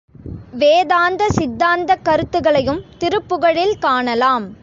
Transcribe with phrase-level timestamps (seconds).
[0.51, 4.55] வேதாந்த சித்தாந்தக் கருத்துக்களையும் திருப்புகழில் காணலாம்.